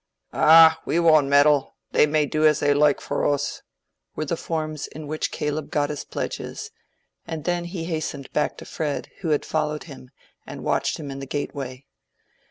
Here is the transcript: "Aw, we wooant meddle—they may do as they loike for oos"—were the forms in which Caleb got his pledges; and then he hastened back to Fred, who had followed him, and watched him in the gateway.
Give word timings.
"Aw, 0.33 0.79
we 0.83 0.95
wooant 0.99 1.27
meddle—they 1.27 2.07
may 2.07 2.25
do 2.25 2.43
as 2.47 2.59
they 2.59 2.73
loike 2.73 2.99
for 2.99 3.23
oos"—were 3.23 4.25
the 4.25 4.35
forms 4.35 4.87
in 4.87 5.05
which 5.05 5.29
Caleb 5.31 5.69
got 5.69 5.91
his 5.91 6.05
pledges; 6.05 6.71
and 7.27 7.43
then 7.43 7.65
he 7.65 7.83
hastened 7.83 8.33
back 8.33 8.57
to 8.57 8.65
Fred, 8.65 9.11
who 9.19 9.29
had 9.29 9.45
followed 9.45 9.83
him, 9.83 10.09
and 10.43 10.63
watched 10.63 10.97
him 10.97 11.11
in 11.11 11.19
the 11.19 11.27
gateway. 11.27 11.85